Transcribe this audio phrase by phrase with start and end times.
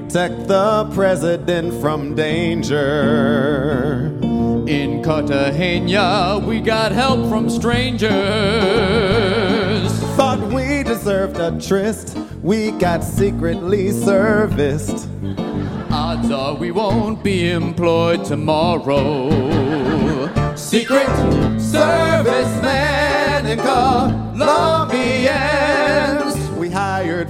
[0.00, 4.16] protect the president from danger.
[4.68, 8.12] In Cartagena, we got help from strangers.
[10.14, 15.08] Thought we deserved a tryst, we got secretly serviced.
[15.90, 19.28] Odds are we won't be employed tomorrow.
[20.54, 21.08] Secret
[21.58, 22.67] servicemen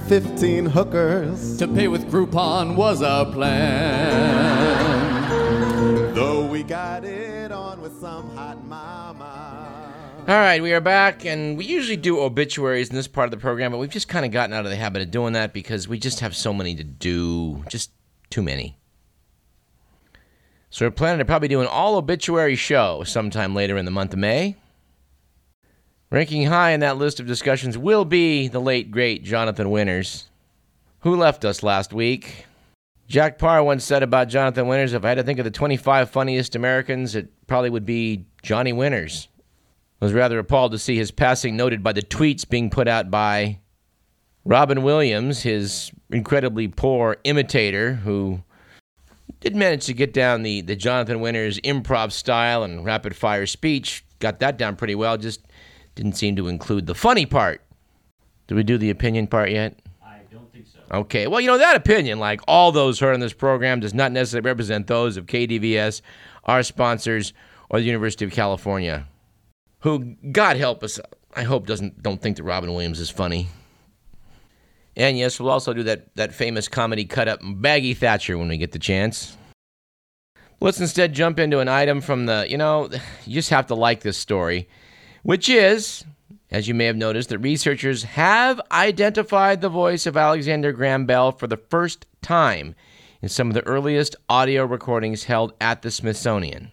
[0.09, 1.57] 15 hookers.
[1.57, 3.75] To pay with Groupon was our plan.
[6.15, 9.93] Though we got it on with some hot mama.
[10.27, 13.37] All right, we are back, and we usually do obituaries in this part of the
[13.37, 15.87] program, but we've just kind of gotten out of the habit of doing that because
[15.87, 17.63] we just have so many to do.
[17.69, 17.91] Just
[18.31, 18.79] too many.
[20.71, 24.13] So we're planning to probably do an all obituary show sometime later in the month
[24.13, 24.55] of May.
[26.11, 30.27] Ranking high in that list of discussions will be the late, great Jonathan Winters,
[31.01, 32.47] who left us last week.
[33.07, 36.09] Jack Paar once said about Jonathan Winters if I had to think of the 25
[36.09, 39.27] funniest Americans, it probably would be Johnny Winters.
[40.01, 43.11] I was rather appalled to see his passing noted by the tweets being put out
[43.11, 43.59] by
[44.45, 48.41] Robin Williams, his incredibly poor imitator, who
[49.41, 54.03] did manage to get down the, the Jonathan Winters improv style and rapid fire speech.
[54.17, 55.41] Got that down pretty well, just
[55.99, 57.61] didn't seem to include the funny part.
[58.47, 59.77] Did we do the opinion part yet?
[60.01, 60.79] I don't think so.
[60.91, 64.13] Okay, well, you know, that opinion, like all those heard on this program, does not
[64.13, 66.01] necessarily represent those of KDVS,
[66.45, 67.33] our sponsors,
[67.69, 69.07] or the University of California,
[69.79, 71.01] who, God help us,
[71.35, 73.49] I hope doesn't don't think that Robin Williams is funny.
[74.95, 78.57] And yes, we'll also do that, that famous comedy cut up Maggie Thatcher when we
[78.57, 79.35] get the chance.
[80.61, 82.89] Let's instead jump into an item from the, you know,
[83.25, 84.69] you just have to like this story,
[85.23, 86.05] which is,
[86.51, 91.31] as you may have noticed, that researchers have identified the voice of Alexander Graham Bell
[91.31, 92.75] for the first time
[93.21, 96.71] in some of the earliest audio recordings held at the Smithsonian.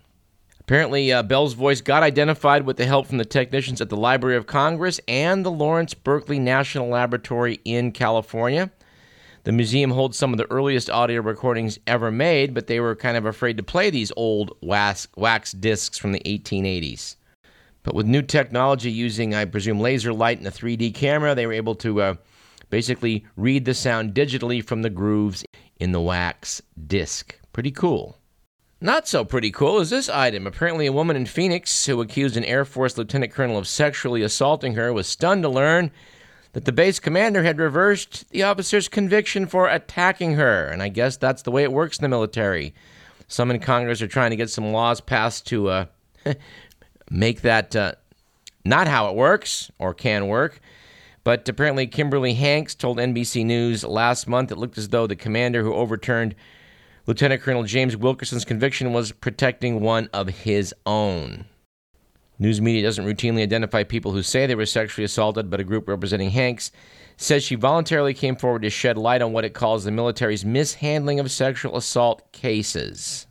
[0.61, 4.37] Apparently, uh, Bell's voice got identified with the help from the technicians at the Library
[4.37, 8.71] of Congress and the Lawrence Berkeley National Laboratory in California.
[9.45, 13.17] The museum holds some of the earliest audio recordings ever made, but they were kind
[13.17, 17.15] of afraid to play these old wax, wax discs from the 1880s.
[17.87, 21.53] But with new technology using, I presume, laser light and a 3D camera, they were
[21.53, 22.15] able to uh,
[22.69, 25.45] basically read the sound digitally from the grooves
[25.79, 27.39] in the wax disc.
[27.53, 28.19] Pretty cool.
[28.81, 30.49] Not so pretty cool is this item.
[30.49, 34.75] Apparently, a woman in Phoenix who accused an Air Force lieutenant colonel of sexually assaulting
[34.75, 35.93] her was stunned to learn
[36.55, 40.67] that the base commander had reversed the officer's conviction for attacking her.
[40.67, 42.75] And I guess that's the way it works in the military.
[43.29, 45.87] Some in Congress are trying to get some laws passed to uh,
[47.11, 47.93] make that uh,
[48.65, 50.61] not how it works or can work.
[51.25, 55.63] But apparently, Kimberly Hanks told NBC News last month it looked as though the commander
[55.63, 56.37] who overturned
[57.07, 61.47] Lieutenant Colonel James Wilkerson's conviction was protecting one of his own.
[62.39, 65.89] News media doesn't routinely identify people who say they were sexually assaulted, but a group
[65.89, 66.71] representing Hanks
[67.17, 71.19] says she voluntarily came forward to shed light on what it calls the military's mishandling
[71.19, 73.27] of sexual assault cases.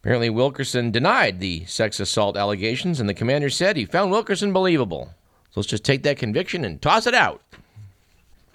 [0.00, 5.12] Apparently, Wilkerson denied the sex assault allegations, and the commander said he found Wilkerson believable.
[5.50, 7.42] So let's just take that conviction and toss it out.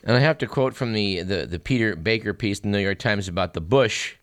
[0.03, 2.83] And I have to quote from the, the, the Peter Baker piece in the New
[2.83, 4.15] York Times about the Bush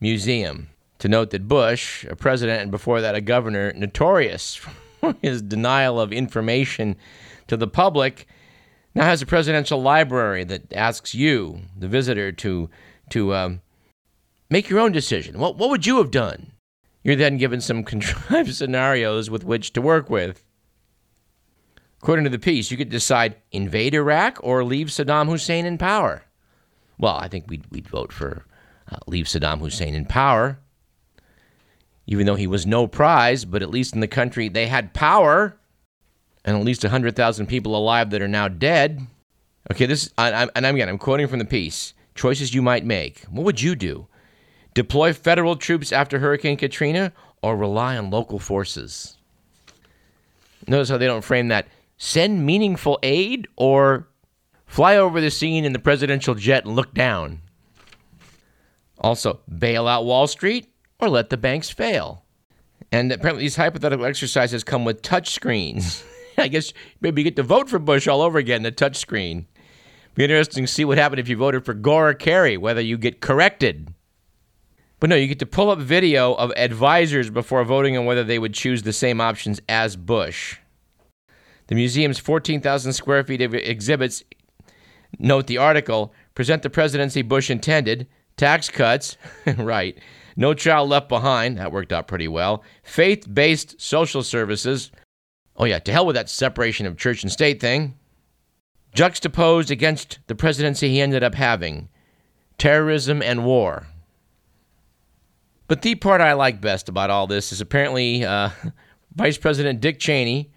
[0.00, 0.68] Museum
[0.98, 4.54] to note that Bush, a president and before that a governor, notorious
[5.00, 6.96] for his denial of information
[7.46, 8.26] to the public,
[8.94, 12.68] now has a presidential library that asks you, the visitor, to
[13.10, 13.62] to um,
[14.50, 15.38] make your own decision.
[15.38, 16.52] What what would you have done?
[17.02, 20.44] You're then given some contrived scenarios with which to work with.
[22.02, 26.24] According to the piece, you could decide invade Iraq or leave Saddam Hussein in power.
[26.98, 28.44] Well, I think we'd, we'd vote for
[28.90, 30.58] uh, leave Saddam Hussein in power,
[32.06, 35.56] even though he was no prize, but at least in the country they had power,
[36.44, 39.06] and at least 100,000 people alive that are now dead.
[39.70, 43.20] Okay, this, I, I, and again, I'm quoting from the piece choices you might make.
[43.30, 44.07] What would you do?
[44.78, 49.16] Deploy federal troops after Hurricane Katrina or rely on local forces?
[50.68, 51.66] Notice how they don't frame that.
[51.96, 54.06] Send meaningful aid or
[54.66, 57.40] fly over the scene in the presidential jet and look down.
[59.00, 60.68] Also, bail out Wall Street
[61.00, 62.22] or let the banks fail.
[62.92, 66.04] And apparently, these hypothetical exercises come with touch screens.
[66.38, 69.48] I guess maybe you get to vote for Bush all over again, the touch screen.
[70.14, 72.96] Be interesting to see what happened if you voted for Gore or Kerry, whether you
[72.96, 73.92] get corrected.
[75.00, 78.38] But no, you get to pull up video of advisors before voting on whether they
[78.38, 80.58] would choose the same options as Bush.
[81.68, 84.24] The museum's 14,000 square feet of exhibits,
[85.18, 89.16] note the article, present the presidency Bush intended, tax cuts,
[89.56, 89.98] right,
[90.34, 94.90] no child left behind, that worked out pretty well, faith based social services,
[95.56, 97.96] oh yeah, to hell with that separation of church and state thing,
[98.94, 101.88] juxtaposed against the presidency he ended up having
[102.56, 103.86] terrorism and war.
[105.68, 108.50] But the part I like best about all this is apparently uh,
[109.14, 110.50] Vice President Dick Cheney,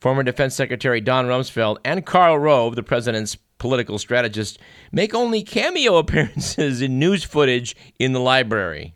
[0.00, 4.58] former Defense Secretary Don Rumsfeld, and Karl Rove, the president's political strategist,
[4.90, 8.94] make only cameo appearances in news footage in the library.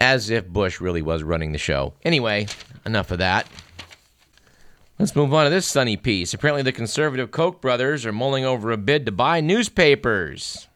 [0.00, 1.92] As if Bush really was running the show.
[2.04, 2.46] Anyway,
[2.86, 3.46] enough of that.
[4.98, 6.32] Let's move on to this sunny piece.
[6.32, 10.68] Apparently, the conservative Koch brothers are mulling over a bid to buy newspapers.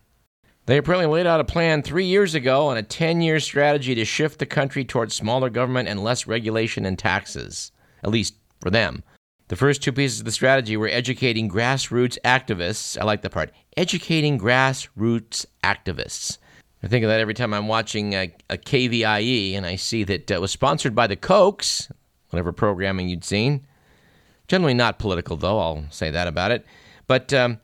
[0.67, 4.05] They apparently laid out a plan three years ago on a 10 year strategy to
[4.05, 7.71] shift the country towards smaller government and less regulation and taxes,
[8.03, 9.03] at least for them.
[9.49, 12.99] The first two pieces of the strategy were educating grassroots activists.
[12.99, 16.39] I like the part educating grassroots activists.
[16.83, 20.31] I think of that every time I'm watching a, a KVIE and I see that
[20.31, 21.91] it was sponsored by the Kochs,
[22.31, 23.67] whatever programming you'd seen.
[24.49, 26.65] Generally not political, though, I'll say that about it.
[27.07, 27.61] But um,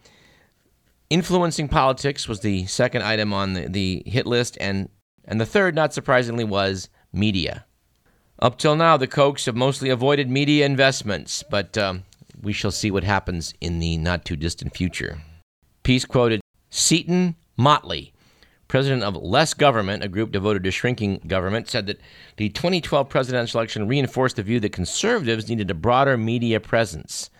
[1.10, 4.88] Influencing politics was the second item on the, the hit list, and,
[5.24, 7.66] and the third, not surprisingly, was media.
[8.38, 12.04] Up till now, the Kochs have mostly avoided media investments, but um,
[12.40, 15.20] we shall see what happens in the not too distant future.
[15.82, 16.40] Piece quoted
[16.70, 18.12] Seton Motley,
[18.68, 22.00] president of Less Government, a group devoted to shrinking government, said that
[22.36, 27.30] the 2012 presidential election reinforced the view that conservatives needed a broader media presence.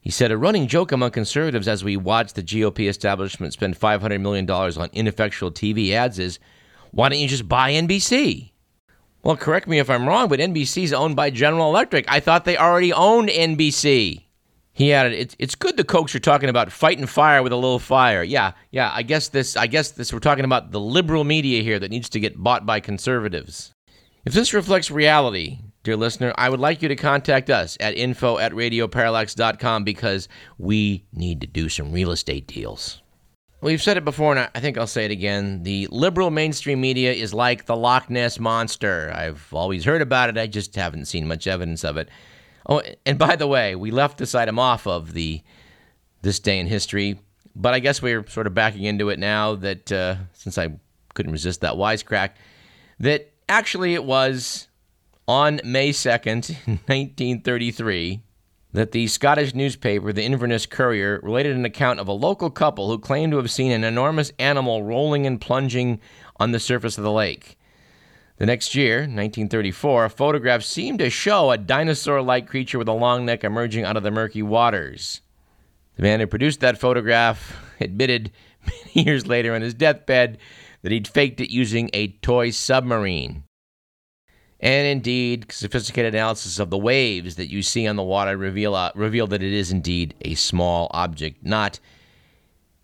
[0.00, 4.20] He said, A running joke among conservatives as we watch the GOP establishment spend $500
[4.20, 6.38] million on ineffectual TV ads is,
[6.90, 8.50] why don't you just buy NBC?
[9.22, 12.06] Well, correct me if I'm wrong, but NBC is owned by General Electric.
[12.08, 14.24] I thought they already owned NBC.
[14.72, 17.78] He added, it's, it's good the Kochs are talking about fighting fire with a little
[17.78, 18.22] fire.
[18.22, 21.78] Yeah, yeah, I guess this, I guess this, we're talking about the liberal media here
[21.78, 23.72] that needs to get bought by conservatives.
[24.24, 28.38] If this reflects reality, dear listener, I would like you to contact us at info
[28.38, 30.28] at radioparallax.com because
[30.58, 33.02] we need to do some real estate deals.
[33.62, 35.64] We've said it before, and I think I'll say it again.
[35.64, 39.12] The liberal mainstream media is like the Loch Ness Monster.
[39.14, 42.08] I've always heard about it, I just haven't seen much evidence of it.
[42.66, 45.42] Oh, and by the way, we left this item off of the
[46.22, 47.18] this day in history,
[47.56, 50.68] but I guess we're sort of backing into it now that uh, since I
[51.14, 52.32] couldn't resist that wisecrack,
[52.98, 54.68] that actually it was
[55.30, 58.20] on May 2nd, 1933,
[58.72, 62.98] that the Scottish newspaper, the Inverness Courier, related an account of a local couple who
[62.98, 66.00] claimed to have seen an enormous animal rolling and plunging
[66.40, 67.56] on the surface of the lake.
[68.38, 72.92] The next year, 1934, a photograph seemed to show a dinosaur like creature with a
[72.92, 75.20] long neck emerging out of the murky waters.
[75.94, 78.32] The man who produced that photograph admitted
[78.66, 80.38] many years later on his deathbed
[80.82, 83.44] that he'd faked it using a toy submarine.
[84.60, 88.92] And indeed, sophisticated analysis of the waves that you see on the water reveal, uh,
[88.94, 91.80] reveal that it is indeed a small object, not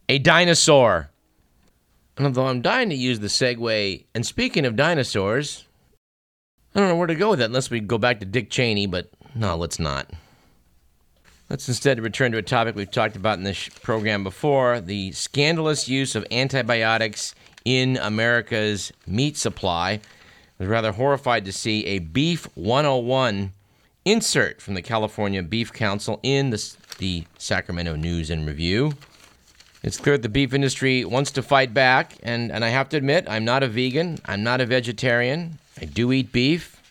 [0.09, 1.11] a dinosaur.
[2.17, 5.67] And although I'm dying to use the segue, and speaking of dinosaurs,
[6.75, 8.87] I don't know where to go with that unless we go back to Dick Cheney,
[8.87, 10.11] but no, let's not.
[11.51, 15.89] Let's instead return to a topic we've talked about in this program before the scandalous
[15.89, 17.35] use of antibiotics
[17.67, 20.01] in America's meat supply
[20.59, 23.53] was rather horrified to see a Beef 101
[24.05, 28.93] insert from the California Beef Council in the, the Sacramento News and Review.
[29.83, 32.97] It's clear that the beef industry wants to fight back, and, and I have to
[32.97, 36.83] admit, I'm not a vegan, I'm not a vegetarian, I do eat beef.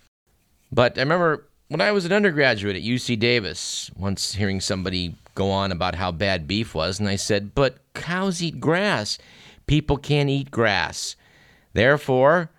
[0.71, 5.51] But I remember when I was an undergraduate at UC Davis, once hearing somebody go
[5.51, 9.17] on about how bad beef was, and I said, But cows eat grass.
[9.67, 11.15] People can't eat grass.
[11.73, 12.49] Therefore,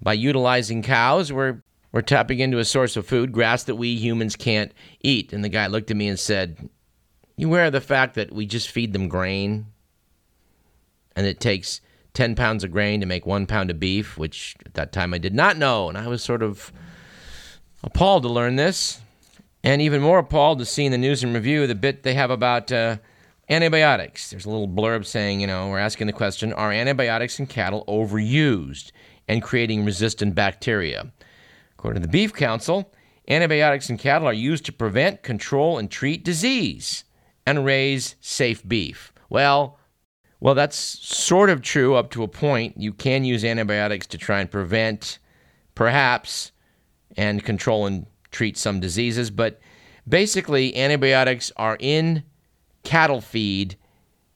[0.00, 4.36] by utilizing cows, we're we're tapping into a source of food, grass that we humans
[4.36, 5.32] can't eat.
[5.32, 6.68] And the guy looked at me and said,
[7.36, 9.66] You aware of the fact that we just feed them grain?
[11.16, 11.80] And it takes
[12.14, 15.18] 10 pounds of grain to make one pound of beef, which at that time I
[15.18, 15.88] did not know.
[15.88, 16.72] And I was sort of
[17.82, 19.00] appalled to learn this.
[19.64, 22.30] And even more appalled to see in the news and review the bit they have
[22.30, 22.98] about uh,
[23.48, 24.30] antibiotics.
[24.30, 27.84] There's a little blurb saying, you know, we're asking the question Are antibiotics in cattle
[27.88, 28.92] overused?
[29.28, 31.12] And creating resistant bacteria.
[31.78, 32.92] According to the Beef Council,
[33.28, 37.04] antibiotics in cattle are used to prevent, control, and treat disease
[37.46, 39.12] and raise safe beef.
[39.28, 39.78] Well,
[40.40, 42.76] well, that's sort of true up to a point.
[42.76, 45.18] You can use antibiotics to try and prevent,
[45.74, 46.52] perhaps,
[47.16, 49.60] and control and treat some diseases, but
[50.08, 52.22] basically, antibiotics are in
[52.84, 53.76] cattle feed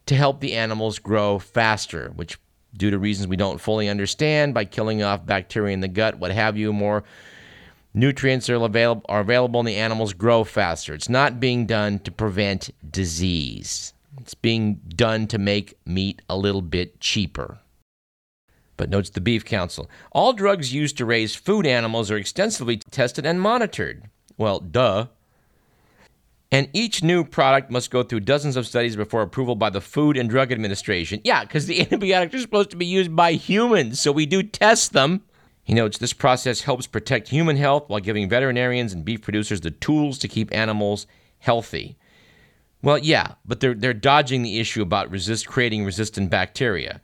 [0.06, 2.38] to help the animals grow faster, which
[2.76, 6.30] due to reasons we don't fully understand by killing off bacteria in the gut, what
[6.30, 6.72] have you.
[6.72, 7.04] More
[7.94, 10.94] nutrients are available, are available and the animals grow faster.
[10.94, 16.62] It's not being done to prevent disease, it's being done to make meat a little
[16.62, 17.58] bit cheaper.
[18.76, 23.26] But notes the Beef Council all drugs used to raise food animals are extensively tested
[23.26, 24.04] and monitored.
[24.36, 25.06] Well, duh.
[26.52, 30.18] And each new product must go through dozens of studies before approval by the Food
[30.18, 31.22] and Drug Administration.
[31.24, 34.92] Yeah, because the antibiotics are supposed to be used by humans, so we do test
[34.92, 35.22] them.
[35.64, 39.70] He notes this process helps protect human health while giving veterinarians and beef producers the
[39.70, 41.06] tools to keep animals
[41.38, 41.96] healthy.
[42.82, 47.00] Well, yeah, but they're, they're dodging the issue about resist, creating resistant bacteria.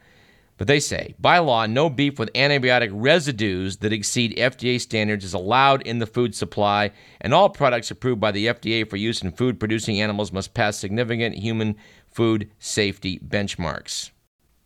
[0.59, 5.33] But they say, by law, no beef with antibiotic residues that exceed FDA standards is
[5.33, 9.31] allowed in the food supply, and all products approved by the FDA for use in
[9.31, 11.77] food producing animals must pass significant human
[12.11, 14.11] food safety benchmarks.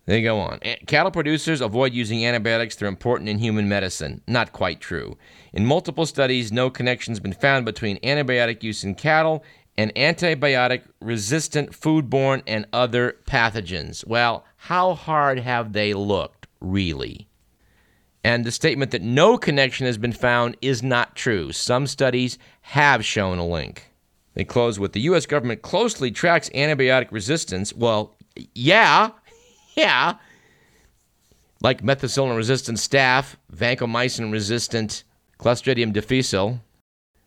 [0.06, 0.58] They go on.
[0.62, 2.74] Eh, cattle producers avoid using antibiotics.
[2.74, 4.20] They're important in human medicine.
[4.26, 5.16] Not quite true.
[5.52, 9.44] In multiple studies, no connection has been found between antibiotic use in cattle
[9.76, 14.06] and antibiotic resistant foodborne and other pathogens.
[14.06, 17.28] Well, how hard have they looked, really?
[18.24, 21.52] And the statement that no connection has been found is not true.
[21.52, 23.90] Some studies have shown a link.
[24.34, 25.26] They close with the U.S.
[25.26, 27.74] government closely tracks antibiotic resistance.
[27.74, 28.16] Well,
[28.54, 29.10] yeah,
[29.74, 30.14] yeah.
[31.60, 35.04] Like methicillin resistant staph, vancomycin resistant
[35.38, 36.60] Clostridium difficile.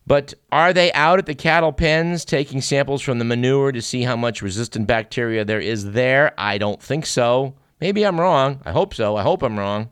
[0.07, 4.03] But are they out at the cattle pens taking samples from the manure to see
[4.03, 6.33] how much resistant bacteria there is there?
[6.38, 7.55] I don't think so.
[7.81, 8.62] Maybe I'm wrong.
[8.65, 9.15] I hope so.
[9.15, 9.89] I hope I'm wrong.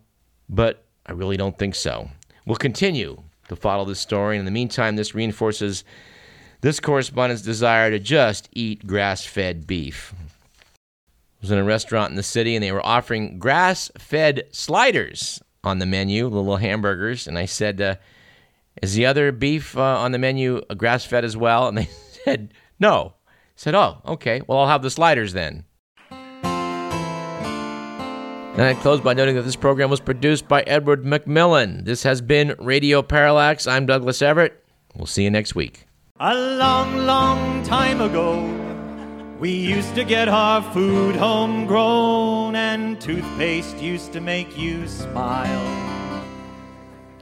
[0.48, 2.10] But I really don't think so.
[2.46, 4.36] We'll continue to follow this story.
[4.36, 5.84] And in the meantime, this reinforces
[6.62, 10.14] this correspondent's desire to just eat grass fed beef.
[10.16, 15.42] I was in a restaurant in the city and they were offering grass fed sliders
[15.64, 17.28] on the menu, little hamburgers.
[17.28, 17.96] And I said, uh,
[18.82, 21.68] is the other beef uh, on the menu grass fed as well?
[21.68, 21.86] And they
[22.26, 23.14] said, No.
[23.28, 24.42] I said, Oh, okay.
[24.48, 25.66] Well, I'll have the sliders then.
[28.56, 31.86] And I close by noting that this program was produced by Edward McMillan.
[31.86, 33.66] This has been Radio Parallax.
[33.66, 34.64] I'm Douglas Everett.
[34.96, 35.88] We'll see you next week.
[36.20, 38.40] A long, long time ago,
[39.40, 46.03] we used to get our food homegrown, and toothpaste used to make you smile.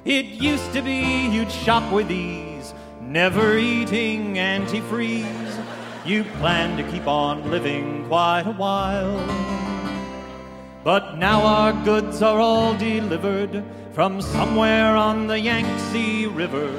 [0.04, 5.64] It used to be you'd shop with ease, never eating antifreeze.
[6.04, 9.20] You planned to keep on living quite a while.
[10.84, 16.72] But now our goods are all delivered from somewhere on the Yangtze River.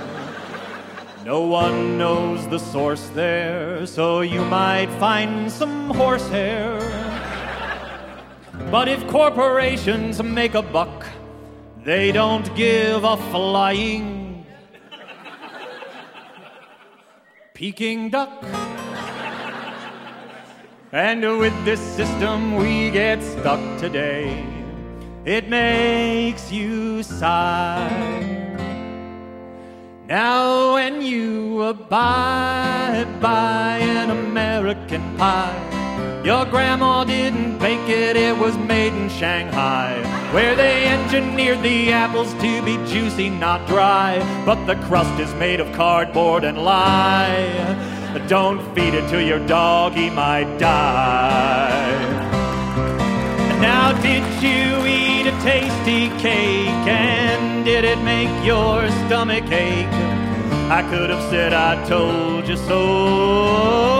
[1.24, 6.80] No one knows the source there, so you might find some horsehair.
[8.72, 11.06] But if corporations make a buck,
[11.84, 14.44] they don't give a flying
[17.54, 18.42] Peking duck.
[20.90, 24.44] And with this system we get stuck today.
[25.24, 27.88] It makes you sigh.
[30.08, 35.72] Now when you buy, buy an American pie
[36.24, 40.00] your grandma didn't bake it, it was made in Shanghai,
[40.32, 44.18] where they engineered the apples to be juicy, not dry.
[44.46, 48.24] But the crust is made of cardboard and lye.
[48.28, 52.22] Don't feed it to your dog, he might die.
[53.60, 59.86] Now, did you eat a tasty cake and did it make your stomach ache?
[60.70, 63.91] I could have said I told you so.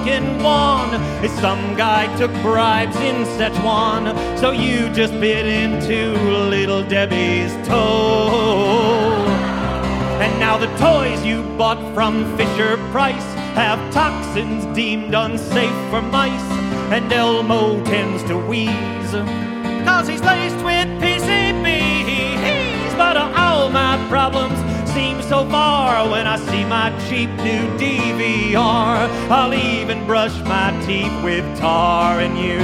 [0.00, 6.12] Looking wan is some guy took bribes in Szechuan, so you just bit into
[6.48, 9.26] little Debbie's toe.
[10.20, 16.50] And now the toys you bought from Fisher Price have toxins deemed unsafe for mice,
[16.92, 19.12] and Elmo tends to wheeze,
[19.84, 22.96] cause he's laced with PCBs.
[22.96, 24.59] But all my problems
[24.94, 29.08] seem so far when I see my cheap new DVR.
[29.30, 32.58] I'll even brush my teeth with tar, and you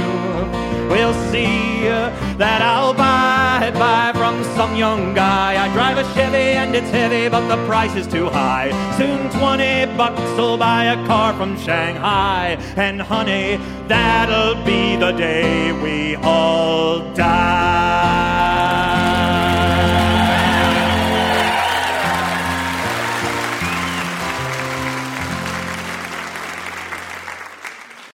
[0.89, 5.63] will see uh, that I'll buy, buy from some young guy.
[5.63, 8.69] I drive a Chevy and it's heavy, but the price is too high.
[8.97, 12.57] Soon 20 bucks will buy a car from Shanghai.
[12.75, 13.57] And honey,
[13.87, 18.36] that'll be the day we all die.